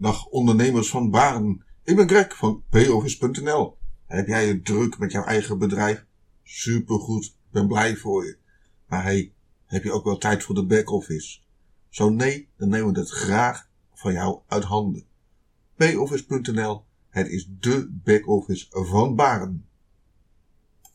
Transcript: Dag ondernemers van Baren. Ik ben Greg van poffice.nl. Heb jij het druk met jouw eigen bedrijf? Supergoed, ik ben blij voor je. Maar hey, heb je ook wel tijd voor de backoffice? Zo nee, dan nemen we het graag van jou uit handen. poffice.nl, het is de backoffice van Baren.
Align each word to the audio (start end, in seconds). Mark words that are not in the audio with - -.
Dag 0.00 0.26
ondernemers 0.26 0.90
van 0.90 1.10
Baren. 1.10 1.64
Ik 1.84 1.96
ben 1.96 2.08
Greg 2.08 2.36
van 2.36 2.64
poffice.nl. 2.70 3.78
Heb 4.06 4.26
jij 4.26 4.48
het 4.48 4.64
druk 4.64 4.98
met 4.98 5.12
jouw 5.12 5.24
eigen 5.24 5.58
bedrijf? 5.58 6.04
Supergoed, 6.42 7.24
ik 7.24 7.50
ben 7.50 7.68
blij 7.68 7.96
voor 7.96 8.24
je. 8.24 8.38
Maar 8.88 9.02
hey, 9.02 9.32
heb 9.66 9.84
je 9.84 9.92
ook 9.92 10.04
wel 10.04 10.18
tijd 10.18 10.42
voor 10.42 10.54
de 10.54 10.66
backoffice? 10.66 11.40
Zo 11.88 12.08
nee, 12.08 12.48
dan 12.56 12.68
nemen 12.68 12.92
we 12.92 12.98
het 12.98 13.10
graag 13.10 13.68
van 13.94 14.12
jou 14.12 14.40
uit 14.46 14.64
handen. 14.64 15.06
poffice.nl, 15.76 16.84
het 17.08 17.28
is 17.28 17.48
de 17.58 18.00
backoffice 18.04 18.66
van 18.70 19.14
Baren. 19.14 19.68